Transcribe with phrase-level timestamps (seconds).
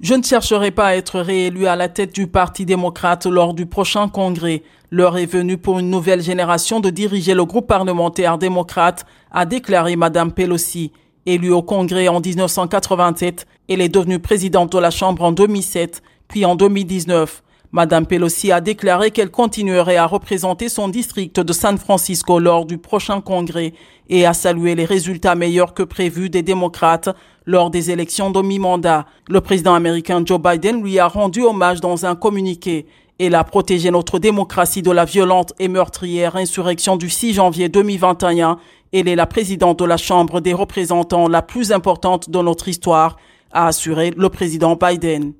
[0.00, 3.66] Je ne chercherai pas à être réélu à la tête du Parti démocrate lors du
[3.66, 4.62] prochain congrès.
[4.90, 9.96] L'heure est venue pour une nouvelle génération de diriger le groupe parlementaire démocrate, a déclaré
[9.96, 10.90] Madame Pelosi.
[11.26, 16.46] Élue au congrès en 1987, elle est devenue présidente de la Chambre en 2007, puis
[16.46, 17.42] en 2019.
[17.72, 22.78] Madame Pelosi a déclaré qu'elle continuerait à représenter son district de San Francisco lors du
[22.78, 23.74] prochain congrès
[24.08, 27.10] et a salué les résultats meilleurs que prévus des démocrates
[27.46, 29.06] lors des élections de mi-mandat.
[29.28, 32.86] Le président américain Joe Biden lui a rendu hommage dans un communiqué.
[33.20, 38.58] Elle a protégé notre démocratie de la violente et meurtrière insurrection du 6 janvier 2021.
[38.92, 43.16] Elle est la présidente de la Chambre des représentants la plus importante de notre histoire,
[43.52, 45.34] a assuré le président Biden.